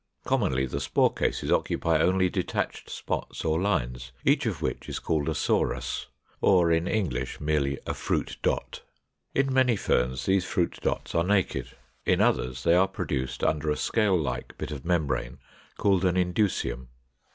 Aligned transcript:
Commonly 0.25 0.65
the 0.65 0.79
spore 0.79 1.13
cases 1.13 1.51
occupy 1.51 1.99
only 1.99 2.27
detached 2.27 2.89
spots 2.89 3.45
or 3.45 3.61
lines, 3.61 4.11
each 4.25 4.47
of 4.47 4.59
which 4.59 4.89
is 4.89 4.97
called 4.97 5.29
a 5.29 5.35
SORUS, 5.35 6.07
or 6.41 6.71
in 6.71 6.87
English 6.87 7.39
merely 7.39 7.77
a 7.85 7.93
Fruit 7.93 8.35
dot. 8.41 8.81
In 9.35 9.53
many 9.53 9.75
Ferns 9.75 10.25
these 10.25 10.43
fruit 10.43 10.79
dots 10.81 11.13
are 11.13 11.23
naked; 11.23 11.73
in 12.03 12.19
others 12.19 12.63
they 12.63 12.73
are 12.73 12.87
produced 12.87 13.43
under 13.43 13.69
a 13.69 13.77
scale 13.77 14.17
like 14.17 14.57
bit 14.57 14.71
of 14.71 14.83
membrane, 14.83 15.37
called 15.77 16.03
an 16.03 16.17
INDUSIUM. 16.17 16.87